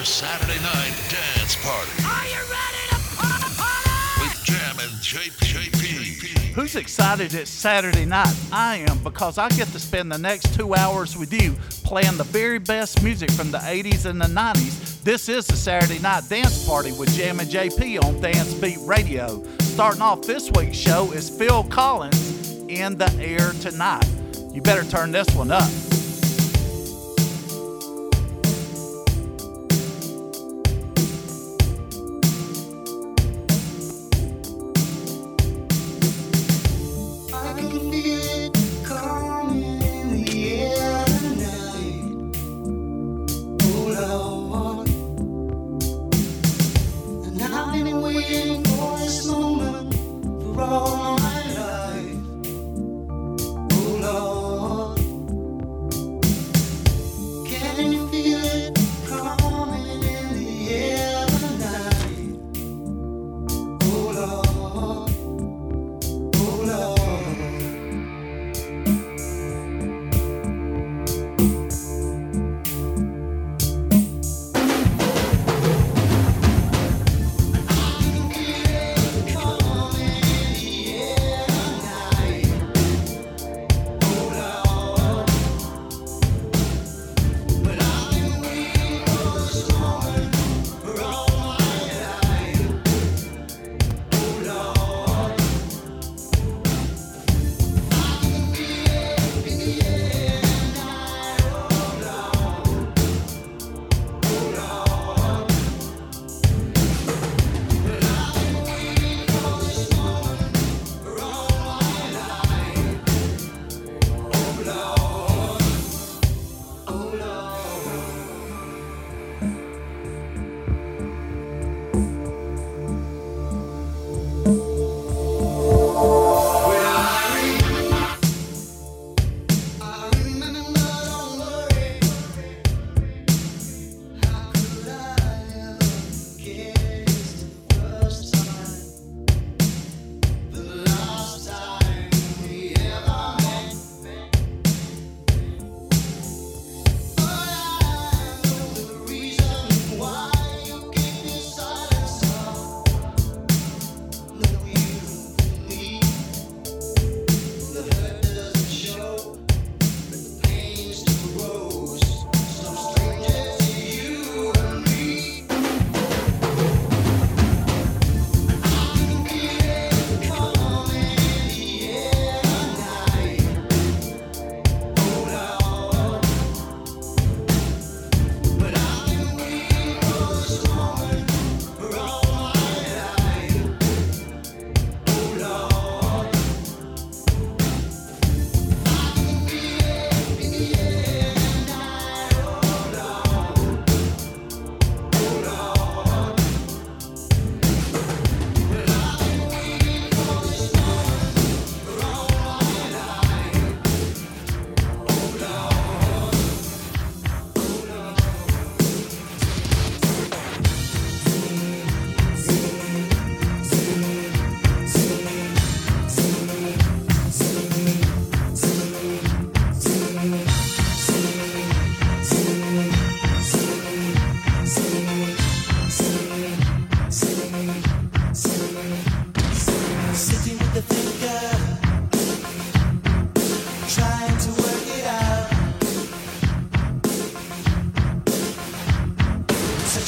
[0.00, 1.90] the Saturday Night Dance Party.
[2.06, 4.22] Are you ready to party?
[4.22, 6.54] With Jammin JP.
[6.54, 8.34] Who's excited it's Saturday night?
[8.50, 12.24] I am because I get to spend the next two hours with you playing the
[12.24, 15.02] very best music from the 80s and the 90s.
[15.02, 19.44] This is the Saturday Night Dance Party with Jammin JP on Dance Beat Radio.
[19.58, 24.08] Starting off this week's show is Phil Collins in the air tonight.
[24.50, 25.70] You better turn this one up.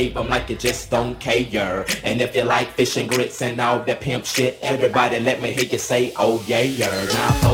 [0.00, 1.84] wave them like you just don't care.
[2.04, 5.52] And if you like fish and grits and all that pimp shit, everybody let me
[5.52, 7.04] hear you say, oh yeah, yeah.
[7.12, 7.49] Now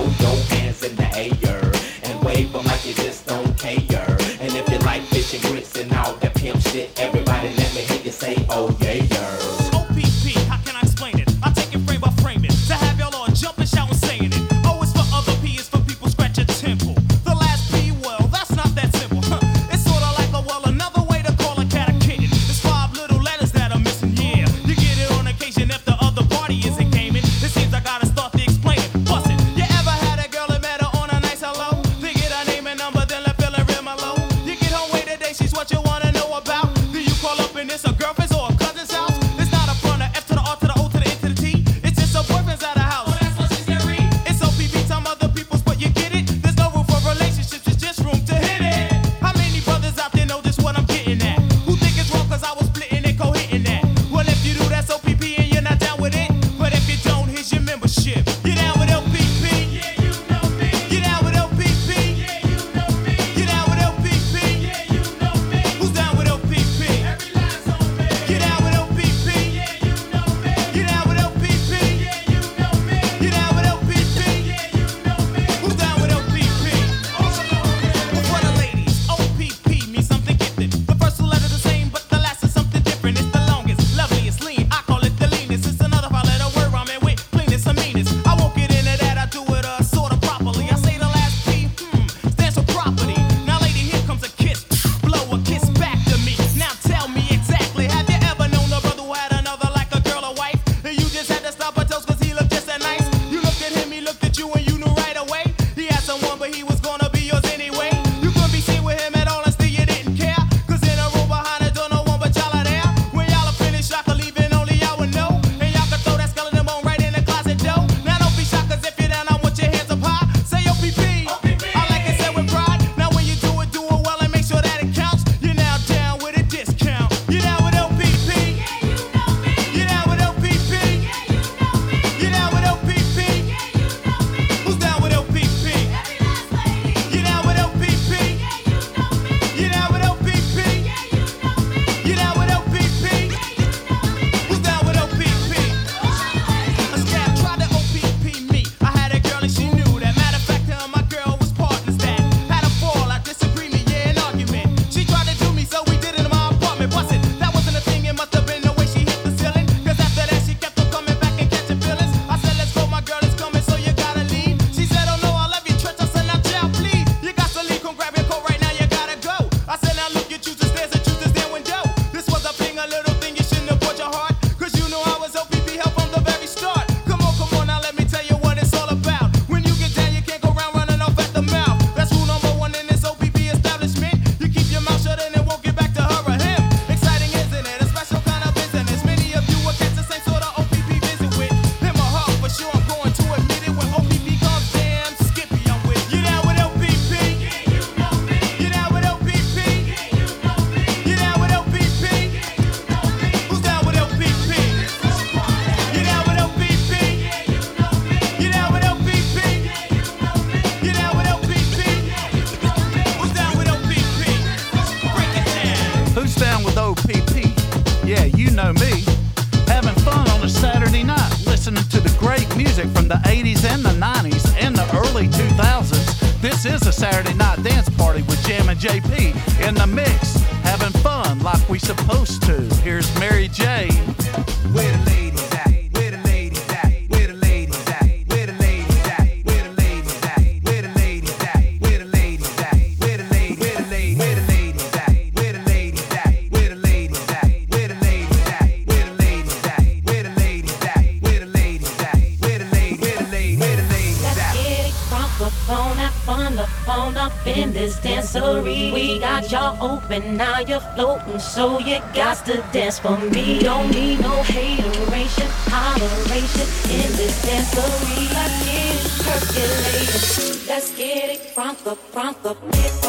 [260.16, 263.58] open, now you're floating, so you got to dance for me.
[263.60, 268.32] Don't need no hateration, holleration in this dancery.
[268.34, 270.68] Let's get it percolating.
[270.68, 273.05] Let's get it from the, from the,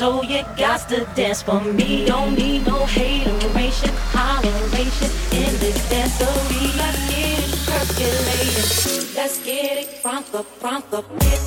[0.00, 2.06] So you got to dance for me.
[2.06, 6.72] Don't need no hateration, holleration in this dancery.
[6.80, 9.14] I get it percolating.
[9.14, 11.39] Let's get it from the, from the.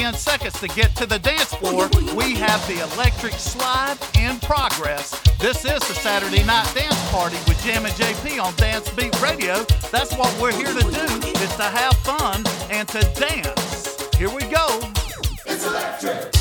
[0.00, 1.86] 10 seconds to get to the dance floor,
[2.16, 5.10] we have the electric slide in progress.
[5.38, 9.62] This is the Saturday Night Dance Party with Jammin JP on Dance Beat Radio.
[9.92, 14.08] That's what we're here to do, is to have fun and to dance.
[14.16, 14.80] Here we go.
[15.44, 16.39] It's electric.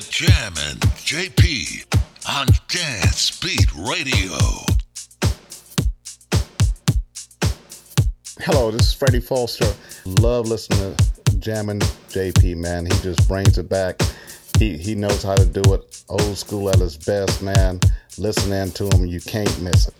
[0.00, 1.84] with Jammin' JP
[2.26, 4.38] on Dance Beat Radio.
[8.38, 9.70] Hello, this is Freddie Foster.
[10.06, 12.86] Love listening to Jammin' JP, man.
[12.86, 14.00] He just brings it back.
[14.58, 16.02] He, he knows how to do it.
[16.08, 17.78] Old school at his best, man.
[18.16, 19.04] Listen in to him.
[19.04, 19.99] You can't miss it.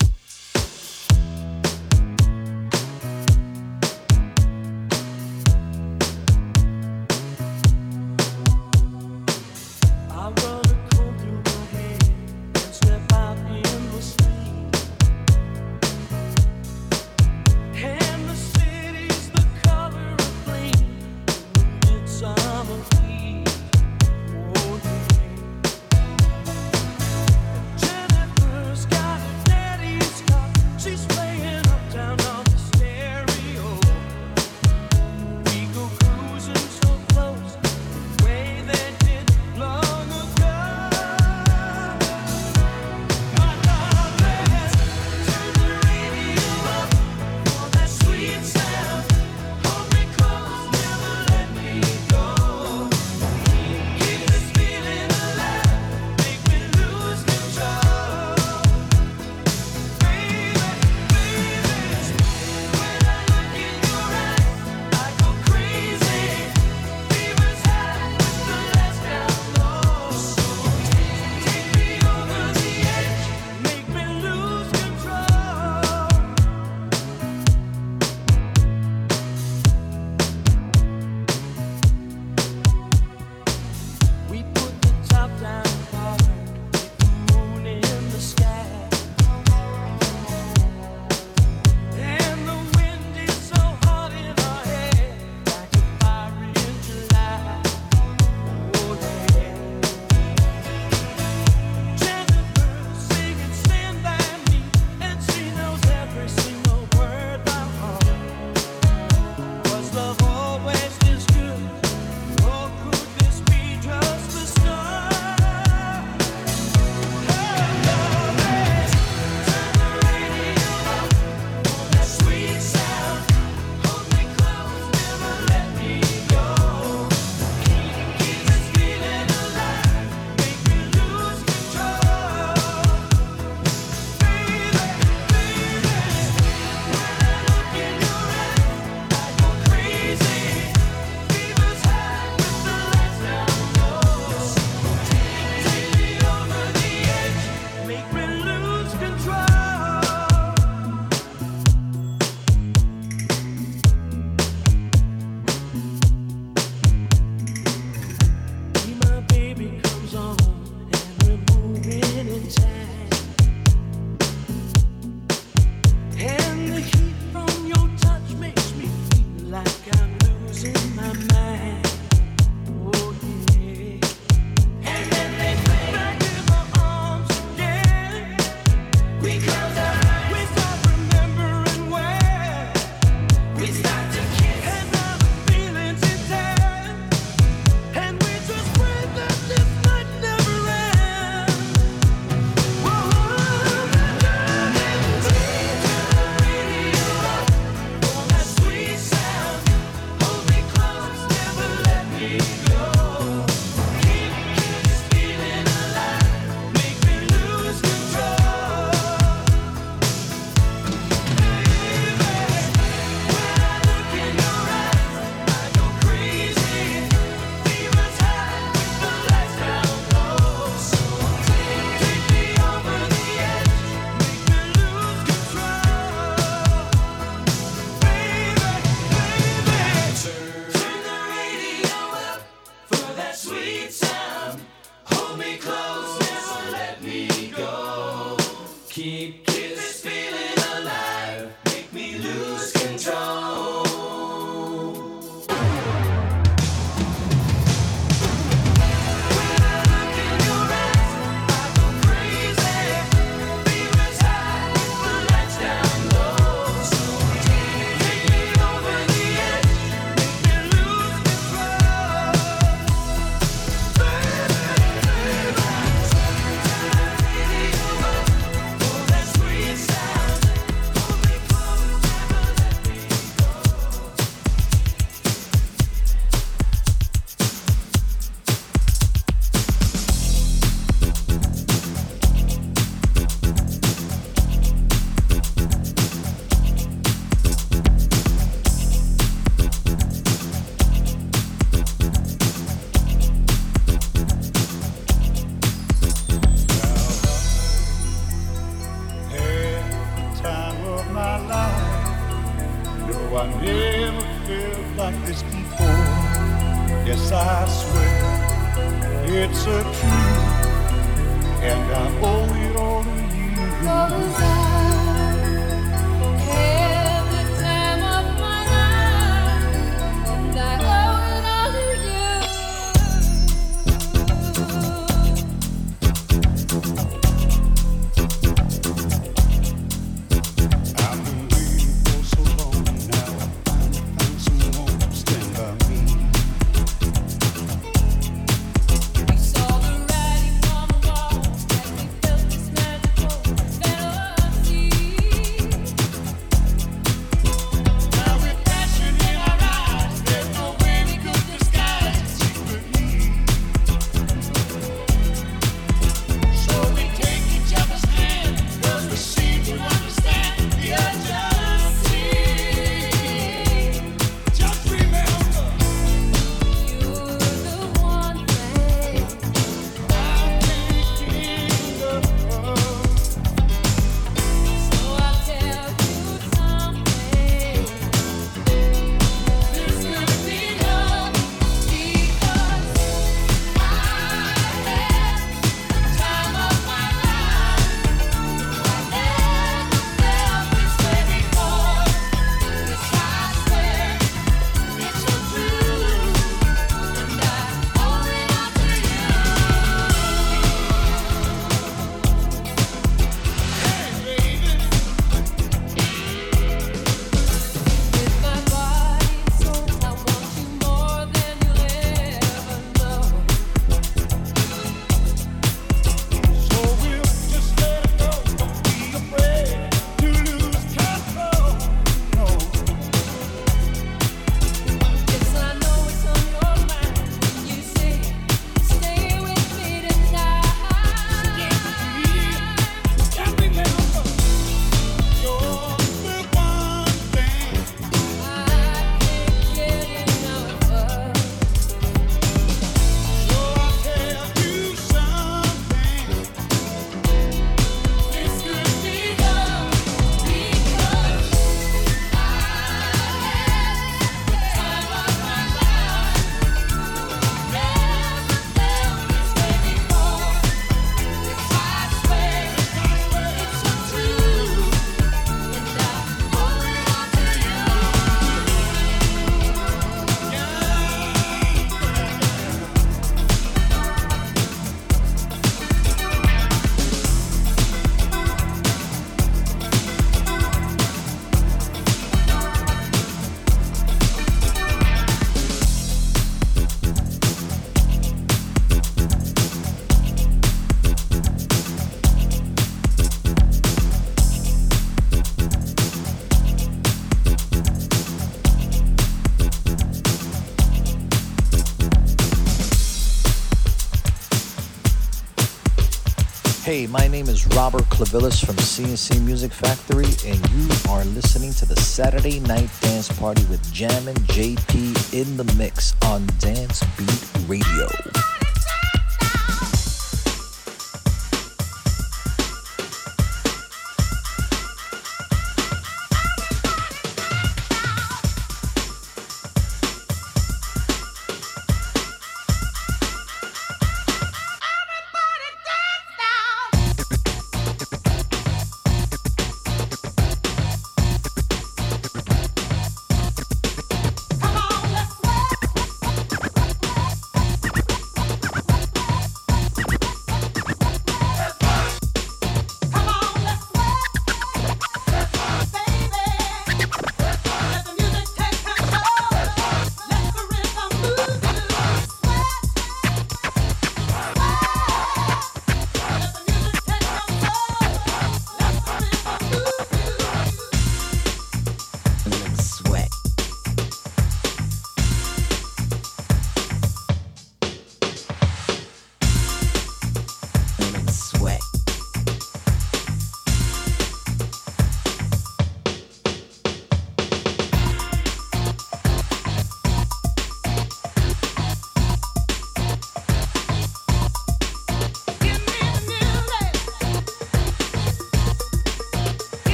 [506.90, 511.86] Hey, my name is Robert Clivillés from C+C Music Factory, and you are listening to
[511.86, 518.08] the Saturday Night Dance Party with Jammin' JP in the mix on Dance Beat Radio.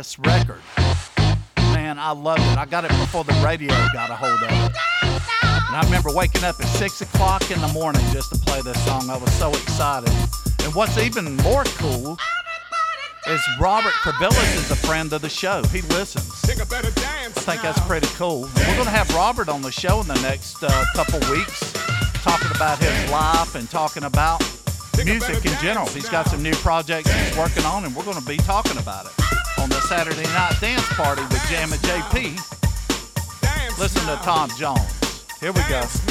[0.00, 0.62] This record.
[1.58, 2.56] Man, I loved it.
[2.56, 4.74] I got it before the radio got a hold of it.
[5.02, 8.82] And I remember waking up at 6 o'clock in the morning just to play this
[8.86, 9.10] song.
[9.10, 10.08] I was so excited.
[10.64, 12.16] And what's even more cool
[13.26, 15.62] is Robert Clivillés is a friend of the show.
[15.64, 16.32] He listens.
[17.36, 18.46] I think that's pretty cool.
[18.46, 21.74] And we're going to have Robert on the show in the next uh, couple weeks,
[22.24, 24.40] talking about his life and talking about
[25.04, 25.84] music in general.
[25.88, 29.04] He's got some new projects he's working on, and we're going to be talking about
[29.04, 29.19] it
[29.90, 32.36] Saturday Night Dance Party with Jam JP.
[33.76, 35.26] Listen to Tom Jones.
[35.40, 36.09] Here we go.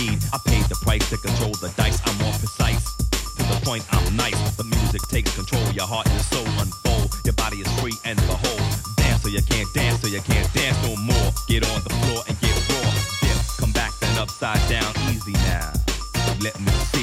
[0.00, 2.00] Indeed, I paid the price to control the dice.
[2.06, 2.96] I'm more precise.
[2.96, 4.56] To the point, I'm nice.
[4.56, 5.62] The music takes control.
[5.72, 7.20] Your heart and your soul unfold.
[7.24, 8.64] Your body is free and behold.
[8.96, 11.28] Dance so you can't dance, so you can't dance no more.
[11.48, 12.88] Get on the floor and get raw.
[13.20, 15.70] Dip, come back then upside down, easy now.
[16.40, 16.99] Let me see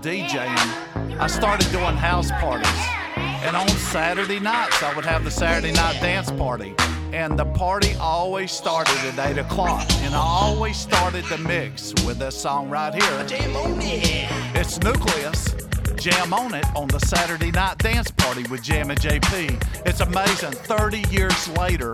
[0.00, 2.68] DJing, I started doing house parties.
[3.16, 6.74] And on Saturday nights, I would have the Saturday night dance party.
[7.12, 9.84] And the party always started at 8 o'clock.
[10.02, 13.24] And I always started the mix with this song right here.
[13.26, 14.30] Jam on it.
[14.54, 15.54] It's Newcleus.
[15.98, 19.60] Jam on it on the Saturday night dance party with Jammin' JP.
[19.84, 20.52] It's amazing.
[20.52, 21.92] 30 years later,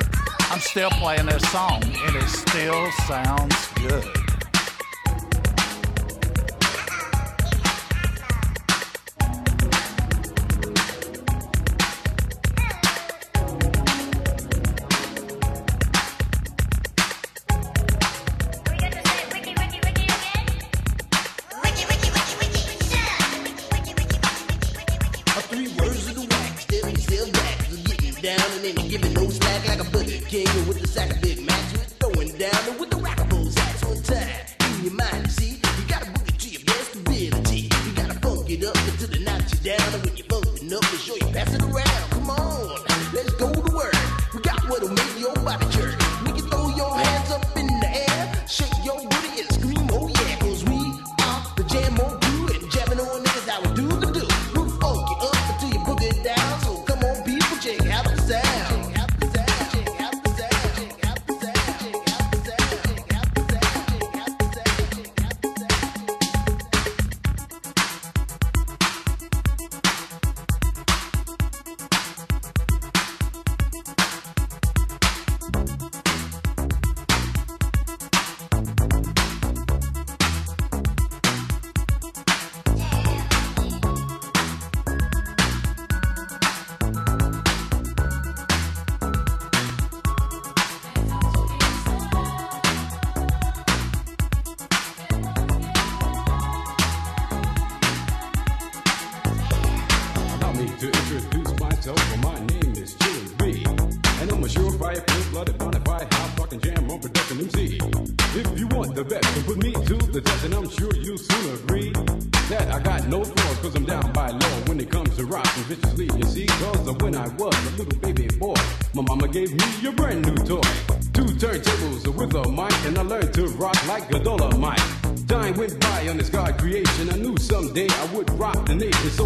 [0.51, 4.24] I'm still playing this song, and it still sounds good.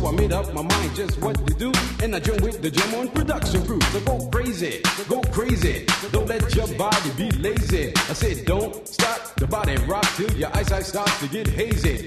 [0.09, 1.70] I made up my mind just what to do.
[2.02, 3.80] And I joined with the Jam On production crew.
[3.92, 5.84] So go crazy, go crazy.
[6.12, 7.92] Don't let your body be lazy.
[7.94, 11.97] I said, don't stop the body rock till your eyesight starts to get hazy.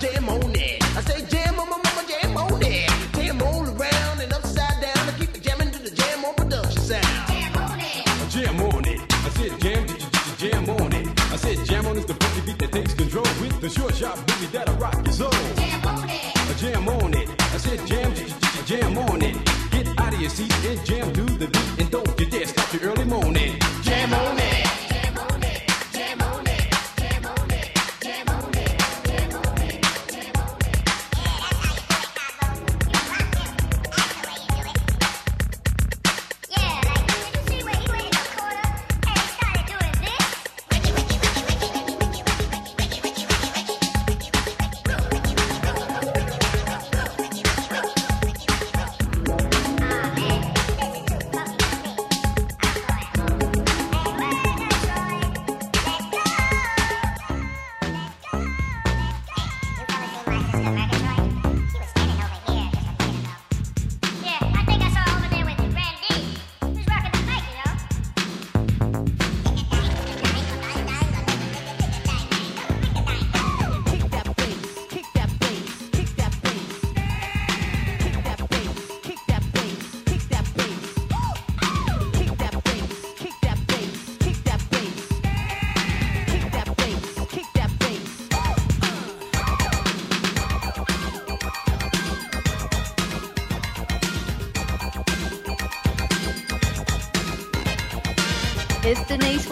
[0.00, 0.28] Damn.
[0.28, 0.53] on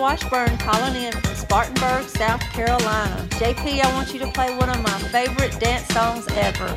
[0.03, 3.24] Washburn calling in from Spartanburg, South Carolina.
[3.38, 6.76] JP, I want you to play one of my favorite dance songs ever.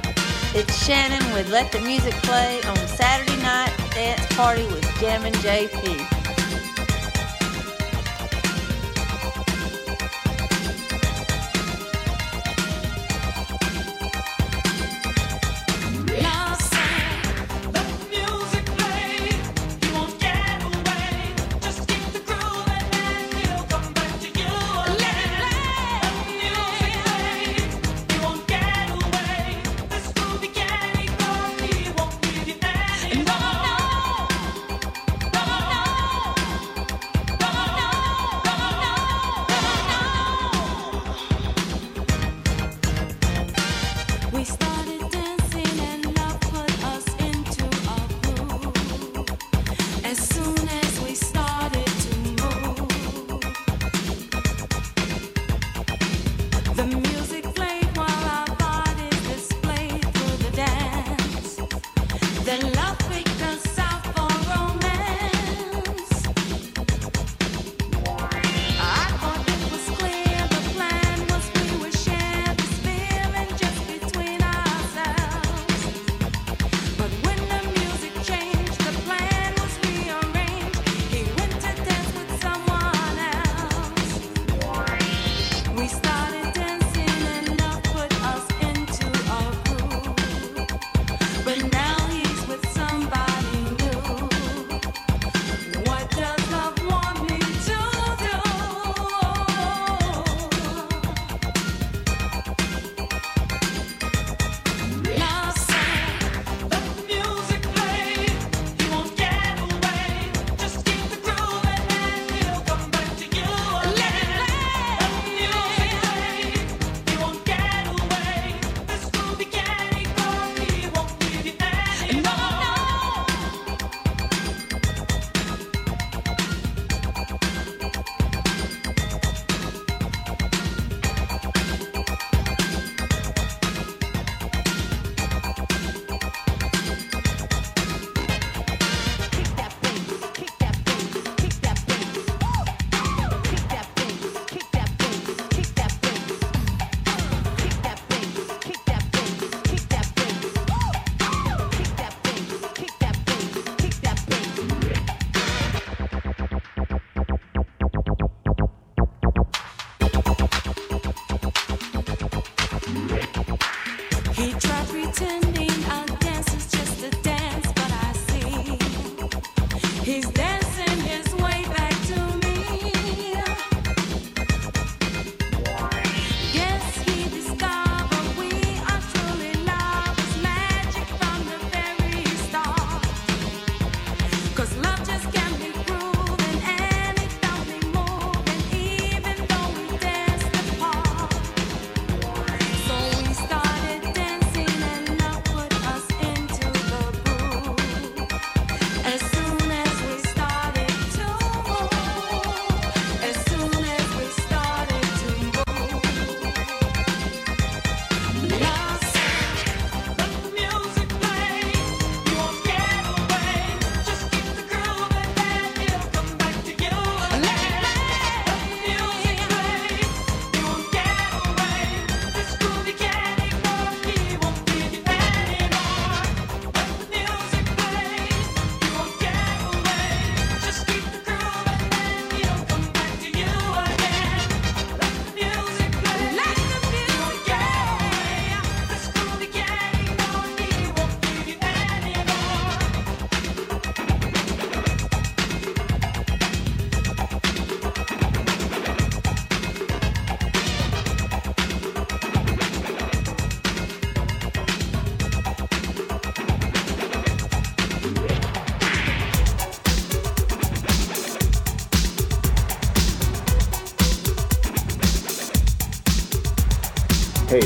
[0.53, 5.94] It's Shannon with Let the Music Play on Saturday Night Dance Party with Jammin' JP.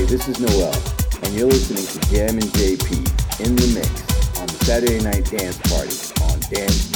[0.10, 0.74] this is Noel,
[1.22, 5.94] and you're listening to Jammin' JP in the mix on the Saturday Night Dance Party
[6.26, 6.89] on Dance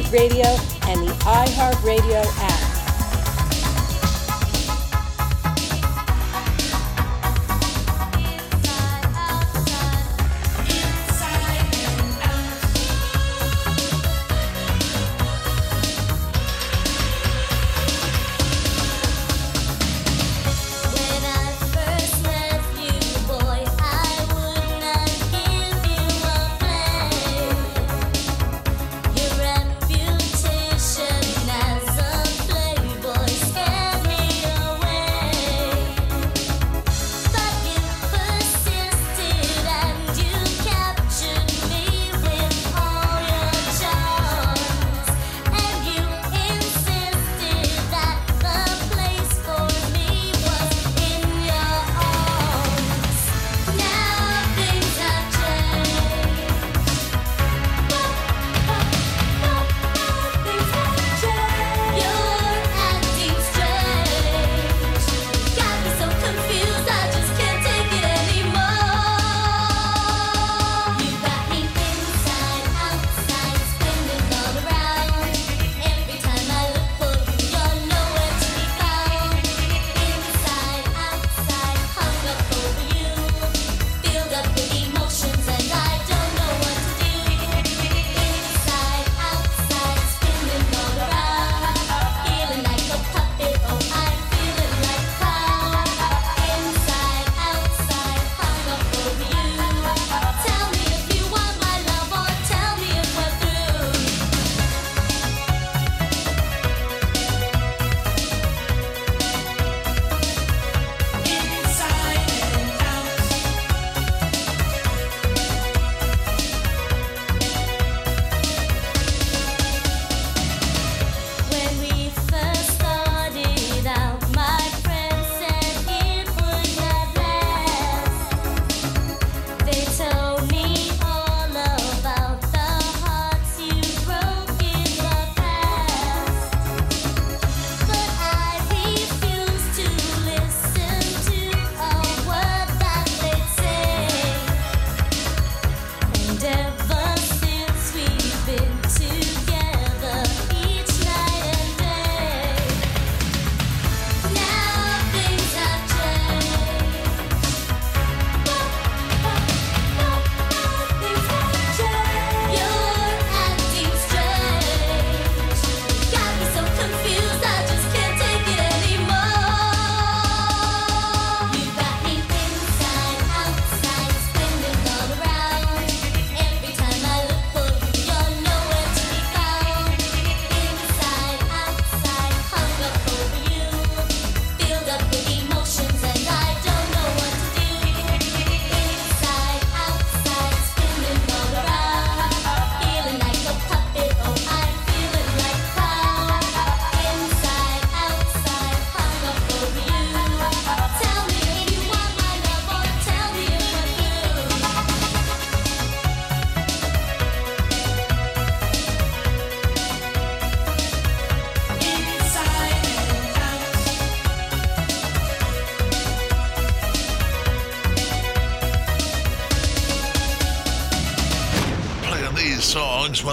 [0.00, 0.61] Radio.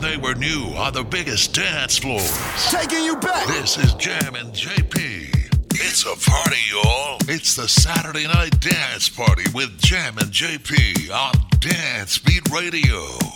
[0.09, 2.71] they were new on the biggest dance floors.
[2.71, 3.45] Taking you back.
[3.47, 5.29] This is Jammin' JP.
[5.73, 7.19] It's a party, y'all.
[7.27, 13.28] It's the Saturday Night Dance Party with Jammin' JP on Dance Beat Radio.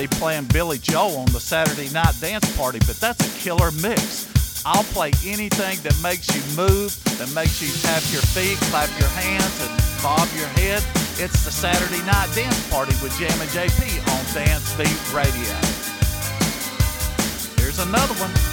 [0.00, 4.64] be playing Billy Joel on the Saturday night dance party, but that's a killer mix.
[4.64, 9.10] I'll play anything that makes you move, that makes you tap your feet, clap your
[9.10, 10.82] hands, and bob your head.
[11.20, 15.52] It's the Saturday night dance party with Jammin' JP on Dance Beat Radio.
[17.60, 18.49] Here's another one.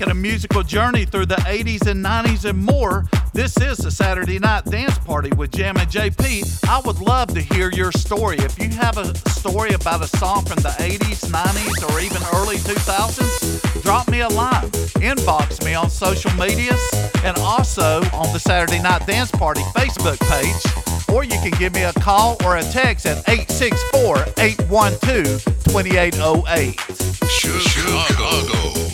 [0.00, 3.04] Taking a musical journey through the 80s and 90s and more.
[3.34, 6.66] This is the Saturday Night Dance Party with Jammin' JP.
[6.66, 8.38] I would love to hear your story.
[8.38, 12.56] If you have a story about a song from the 80s, 90s, or even early
[12.56, 14.70] 2000s, drop me a line.
[15.04, 16.80] Inbox me on social medias
[17.22, 21.14] and also on the Saturday Night Dance Party Facebook page.
[21.14, 26.80] Or you can give me a call or a text at 864 812 2808.
[27.28, 28.89] Chicago.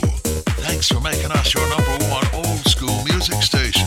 [0.66, 3.86] Thanks for making us your number one old school music station,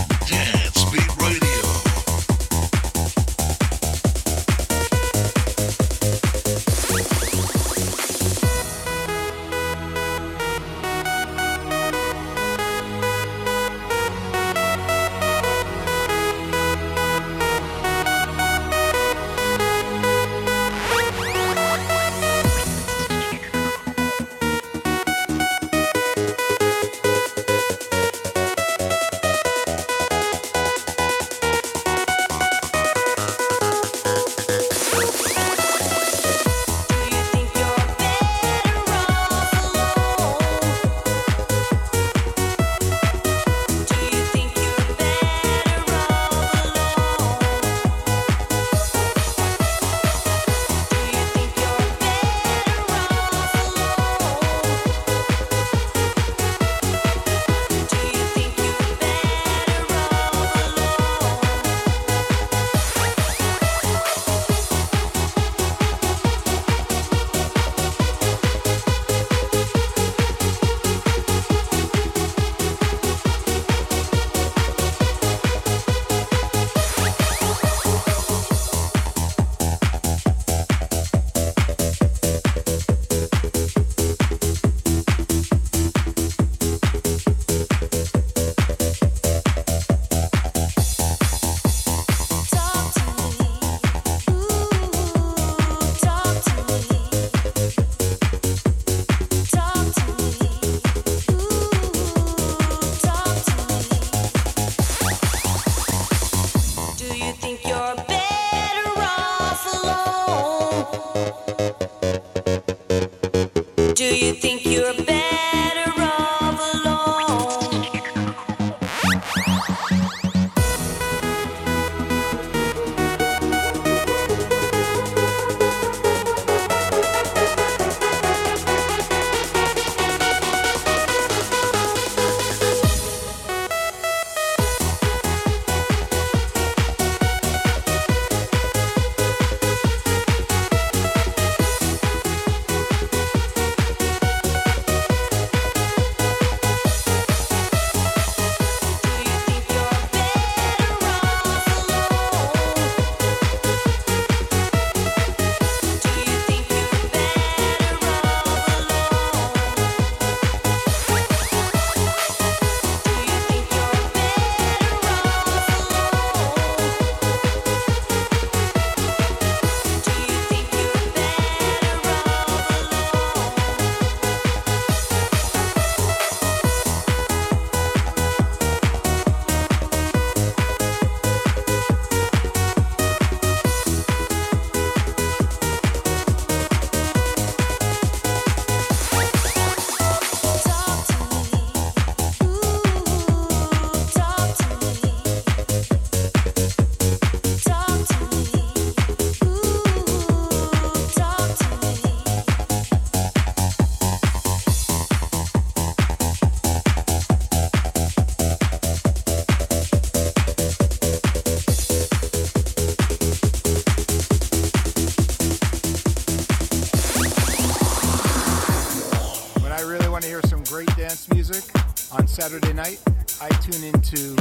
[222.30, 223.00] Saturday night,
[223.42, 224.36] I tune into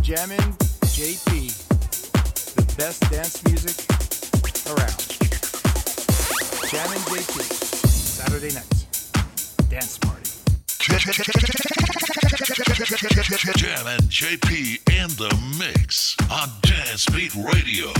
[0.00, 0.38] Jammin'
[0.94, 1.50] JP,
[2.54, 3.74] the best dance music
[4.70, 4.96] around.
[6.70, 8.86] Jammin' JP, Saturday nights,
[9.68, 10.30] dance party.
[13.58, 17.92] Jammin' JP in the mix on Dance Beat Radio.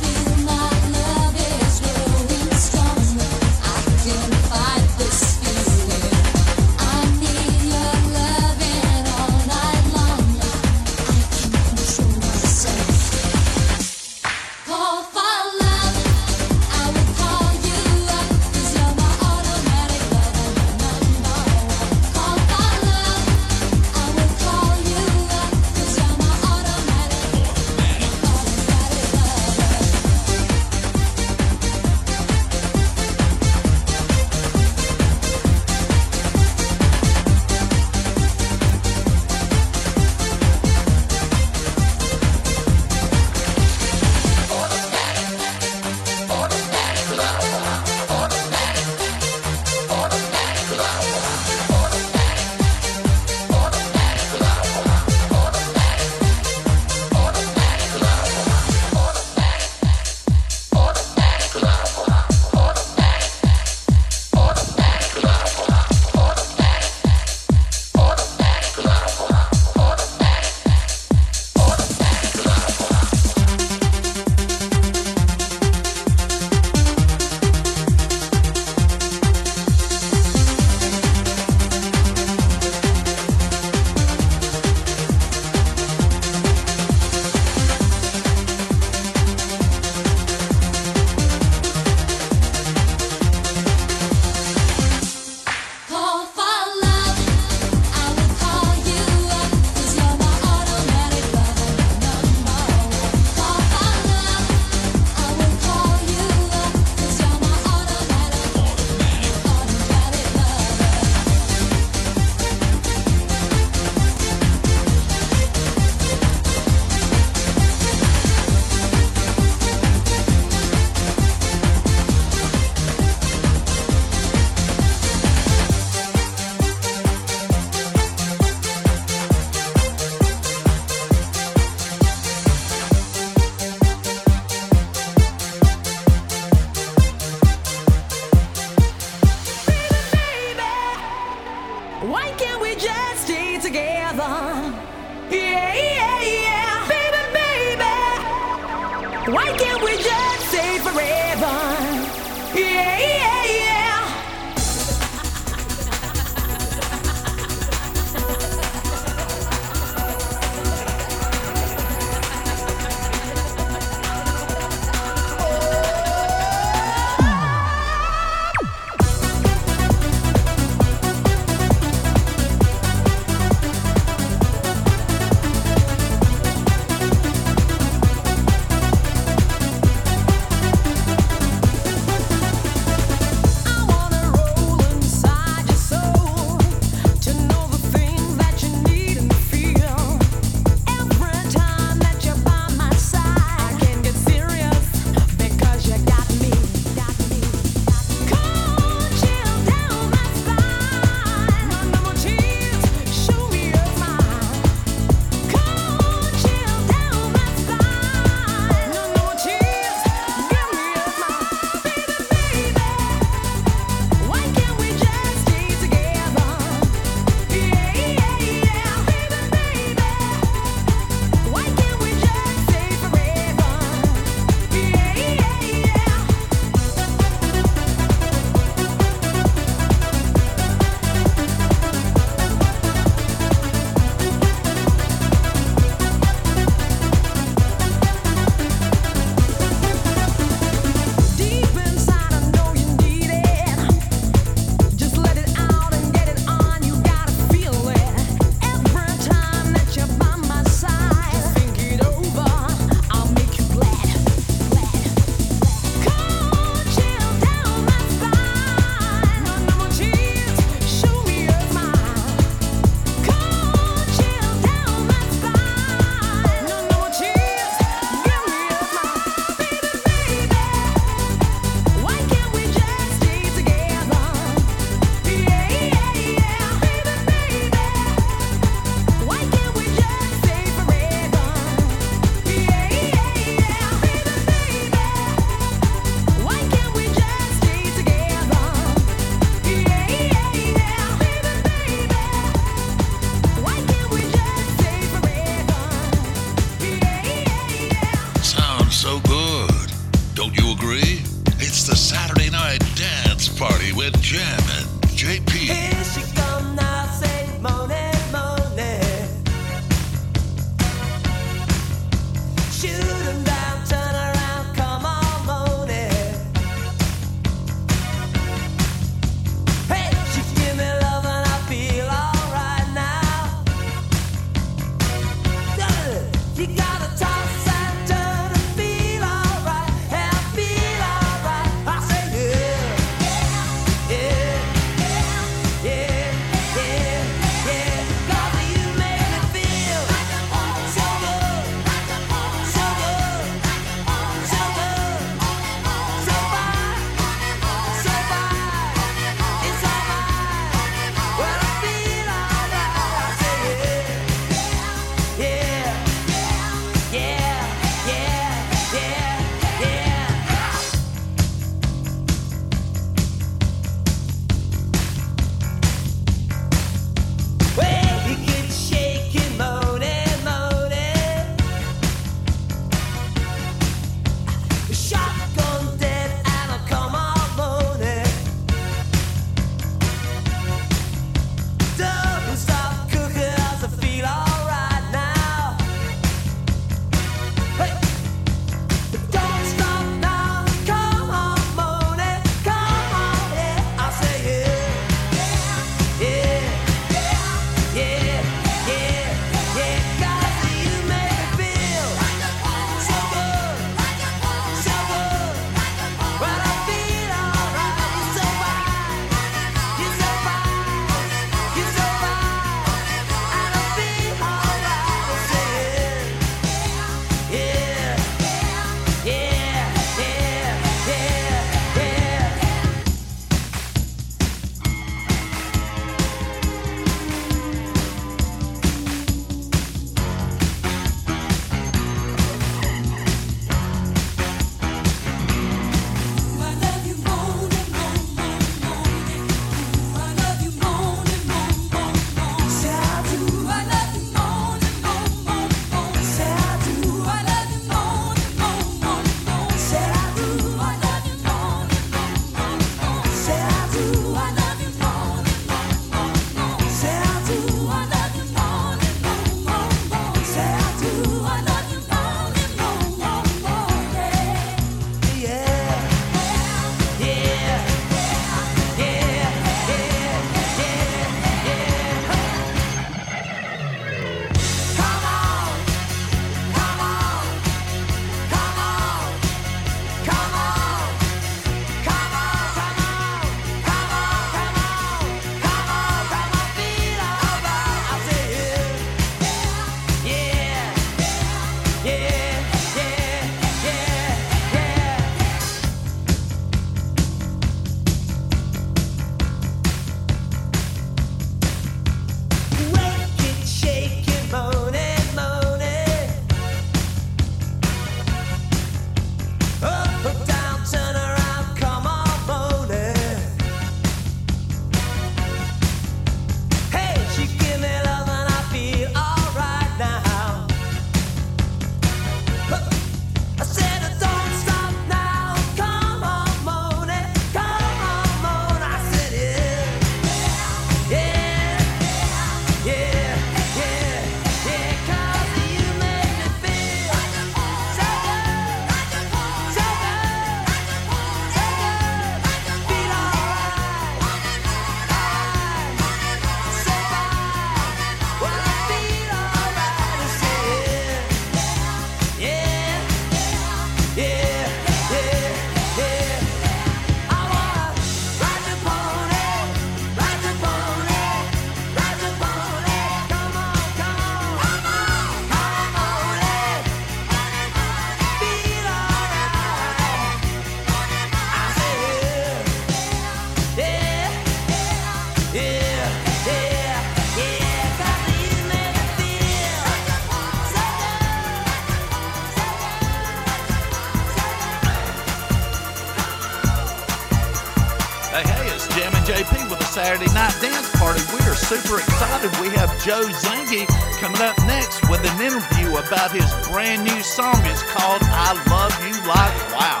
[591.82, 592.50] super excited.
[592.60, 593.86] We have Joe Zangie
[594.20, 597.56] coming up next with an interview about his brand new song.
[597.64, 600.00] It's called I Love You Like Wow.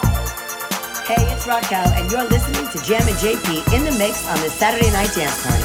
[1.04, 4.90] Hey, it's Raquel, and you're listening to Jammin' JP in the mix on the Saturday
[4.92, 5.63] Night Dance Party.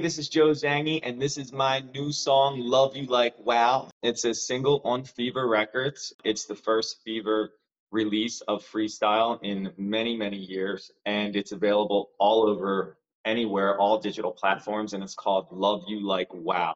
[0.00, 3.90] this is Joe Zangie, and this is my new song, Love You Like Wow.
[4.02, 6.14] It's a single on Fever Records.
[6.24, 7.52] It's the first Fever
[7.90, 12.96] release of freestyle in many, many years, and it's available all over
[13.26, 16.74] anywhere, all digital platforms, and it's called Love You Like Wow.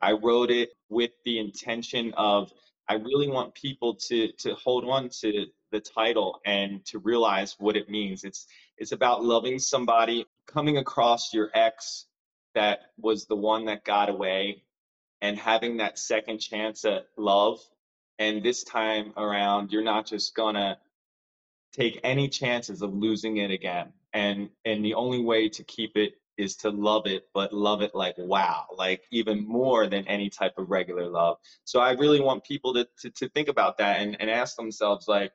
[0.00, 2.50] I wrote it with the intention of
[2.88, 7.76] I really want people to to hold on to the title and to realize what
[7.76, 8.24] it means.
[8.24, 8.46] It's
[8.78, 12.06] it's about loving somebody, coming across your ex
[12.54, 14.62] that was the one that got away
[15.20, 17.60] and having that second chance at love.
[18.18, 20.78] And this time around, you're not just gonna
[21.72, 23.92] take any chances of losing it again.
[24.12, 27.94] And and the only way to keep it is to love it, but love it
[27.94, 31.38] like wow, like even more than any type of regular love.
[31.64, 35.08] So I really want people to to, to think about that and, and ask themselves
[35.08, 35.32] like,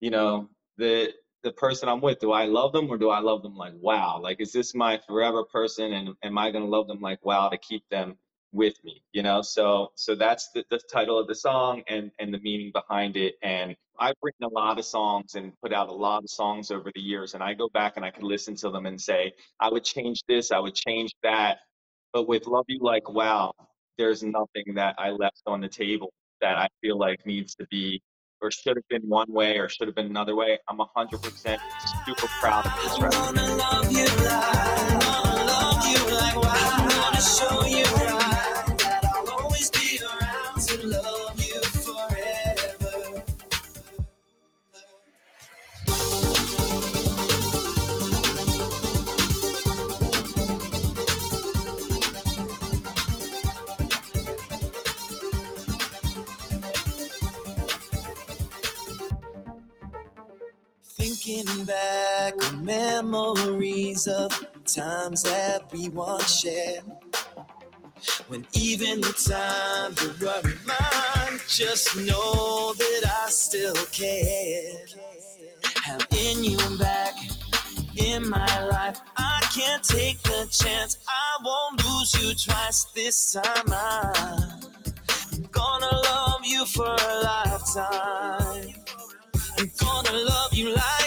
[0.00, 2.20] you know, the the person I'm with?
[2.20, 4.20] Do I love them or do I love them like wow?
[4.20, 7.58] Like is this my forever person and am I gonna love them like wow to
[7.58, 8.16] keep them
[8.52, 9.02] with me?
[9.12, 12.70] You know, so so that's the, the title of the song and and the meaning
[12.72, 13.34] behind it.
[13.42, 16.90] And I've written a lot of songs and put out a lot of songs over
[16.94, 19.68] the years, and I go back and I could listen to them and say I
[19.70, 21.58] would change this, I would change that.
[22.12, 23.52] But with Love You Like Wow,
[23.98, 28.02] there's nothing that I left on the table that I feel like needs to be
[28.42, 31.58] or should have been one way or should have been another way i'm 100%
[32.06, 33.62] super proud of this record
[61.22, 64.32] Thinking back on memories of
[64.64, 66.82] times that we once shared.
[68.26, 74.84] When even the times that were mine, just know that I still care.
[75.84, 77.14] Having you back
[77.96, 80.98] in my life, I can't take the chance.
[81.06, 83.72] I won't lose you twice this time.
[83.72, 88.81] I'm gonna love you for a lifetime.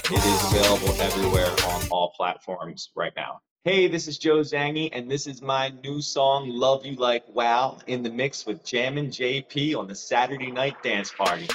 [0.05, 3.41] It is available everywhere on all platforms right now.
[3.65, 7.79] Hey, this is Joe Zangie, and this is my new song, Love You Like Wow,
[7.87, 11.49] in the mix with Jammin' JP on the Saturday Night Dance Party.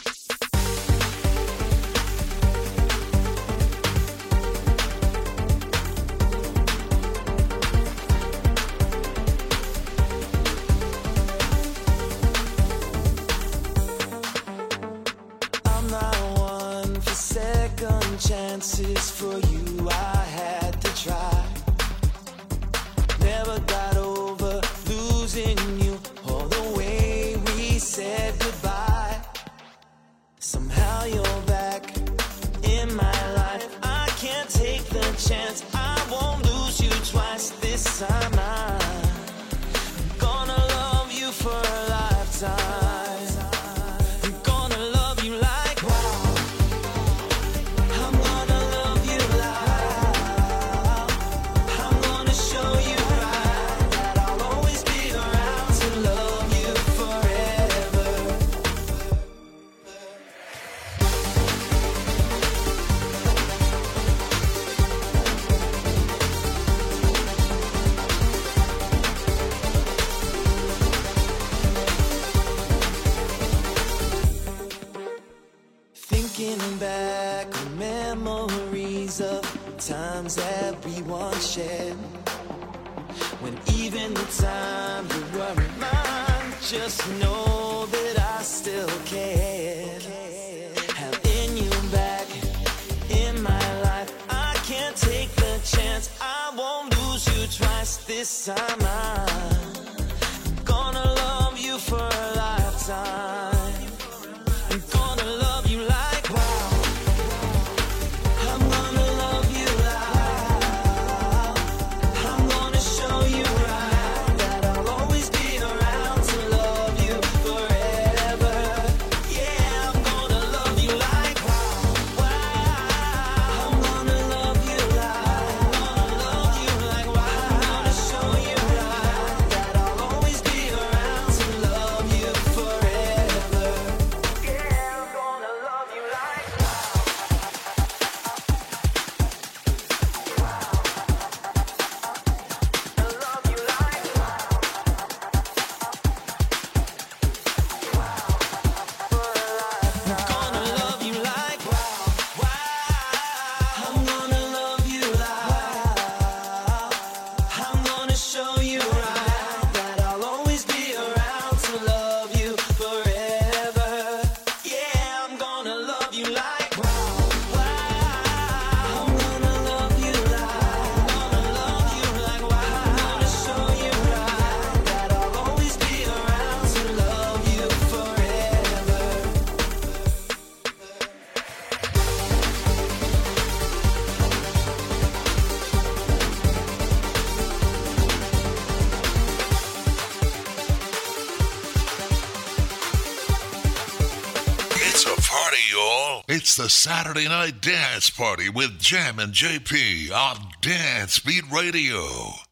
[196.61, 202.50] The Saturday Night Dance Party with Jammin' JP on Dance Beat Radio.